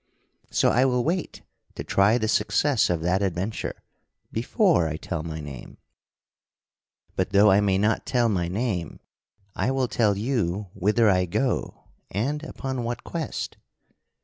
So 0.49 0.71
I 0.71 0.83
will 0.85 1.03
wait 1.03 1.43
to 1.75 1.83
try 1.83 2.17
the 2.17 2.27
success 2.27 2.89
of 2.89 3.01
that 3.03 3.21
adventure 3.21 3.83
before 4.31 4.87
I 4.87 4.97
tell 4.97 5.21
my 5.21 5.39
name. 5.39 5.77
But 7.15 7.29
though 7.29 7.51
I 7.51 7.61
may 7.61 7.77
not 7.77 8.07
tell 8.07 8.27
my 8.27 8.47
name 8.47 8.99
I 9.55 9.69
will 9.69 9.87
tell 9.87 10.17
you 10.17 10.69
whither 10.73 11.07
I 11.07 11.25
go 11.25 11.83
and 12.09 12.43
upon 12.43 12.83
what 12.83 13.03
quest. 13.03 13.57